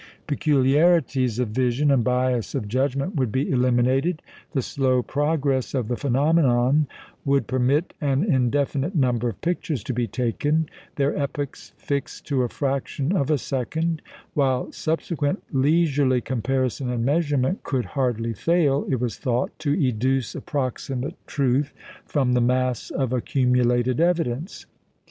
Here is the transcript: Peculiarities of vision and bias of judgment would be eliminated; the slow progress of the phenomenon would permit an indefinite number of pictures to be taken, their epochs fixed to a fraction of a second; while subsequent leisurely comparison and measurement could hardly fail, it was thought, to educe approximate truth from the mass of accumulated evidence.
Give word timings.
Peculiarities 0.25 1.37
of 1.37 1.49
vision 1.49 1.91
and 1.91 2.03
bias 2.03 2.55
of 2.55 2.67
judgment 2.67 3.13
would 3.15 3.31
be 3.31 3.47
eliminated; 3.51 4.23
the 4.51 4.63
slow 4.63 5.03
progress 5.03 5.75
of 5.75 5.89
the 5.89 5.95
phenomenon 5.95 6.87
would 7.23 7.45
permit 7.45 7.93
an 8.01 8.23
indefinite 8.23 8.95
number 8.95 9.29
of 9.29 9.39
pictures 9.41 9.83
to 9.83 9.93
be 9.93 10.07
taken, 10.07 10.67
their 10.95 11.15
epochs 11.15 11.73
fixed 11.77 12.25
to 12.25 12.41
a 12.41 12.49
fraction 12.49 13.15
of 13.15 13.29
a 13.29 13.37
second; 13.37 14.01
while 14.33 14.71
subsequent 14.71 15.43
leisurely 15.51 16.19
comparison 16.19 16.89
and 16.89 17.05
measurement 17.05 17.61
could 17.61 17.85
hardly 17.85 18.33
fail, 18.33 18.87
it 18.89 18.99
was 18.99 19.19
thought, 19.19 19.51
to 19.59 19.71
educe 19.87 20.33
approximate 20.35 21.13
truth 21.27 21.75
from 22.07 22.33
the 22.33 22.41
mass 22.41 22.89
of 22.89 23.13
accumulated 23.13 23.99
evidence. 23.99 24.65